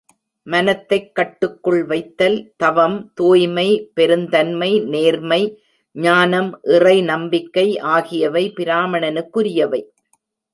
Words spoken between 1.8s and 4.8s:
வைத்தல், தவம், தூய்மை, பெருந்தன்மை,